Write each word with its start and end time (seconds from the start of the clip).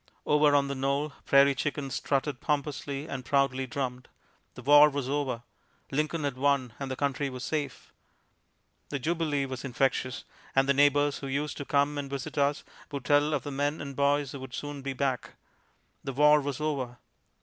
Over 0.25 0.55
on 0.55 0.67
the 0.67 0.73
knoll, 0.73 1.13
prairie 1.27 1.53
chickens 1.53 1.93
strutted 1.93 2.41
pompously 2.41 3.07
and 3.07 3.23
proudly 3.23 3.67
drummed. 3.67 4.07
The 4.55 4.63
war 4.63 4.89
was 4.89 5.07
over! 5.07 5.43
Lincoln 5.91 6.23
had 6.23 6.37
won, 6.39 6.73
and 6.79 6.89
the 6.89 6.95
country 6.95 7.29
was 7.29 7.43
safe! 7.43 7.93
The 8.89 8.97
jubilee 8.97 9.45
was 9.45 9.63
infectious, 9.63 10.23
and 10.55 10.67
the 10.67 10.73
neighbors 10.73 11.19
who 11.19 11.27
used 11.27 11.57
to 11.57 11.65
come 11.65 11.99
and 11.99 12.09
visit 12.09 12.35
us 12.39 12.63
would 12.91 13.05
tell 13.05 13.31
of 13.35 13.43
the 13.43 13.51
men 13.51 13.79
and 13.79 13.95
boys 13.95 14.31
who 14.31 14.39
would 14.39 14.55
soon 14.55 14.81
be 14.81 14.93
back. 14.93 15.35
The 16.03 16.13
war 16.13 16.41
was 16.41 16.59
over! 16.59 16.97